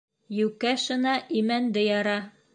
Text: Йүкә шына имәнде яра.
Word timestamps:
Йүкә 0.37 0.71
шына 0.85 1.13
имәнде 1.43 1.87
яра. 1.91 2.19